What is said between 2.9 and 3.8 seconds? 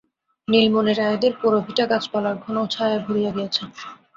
ভরিয়া গিয়াছে।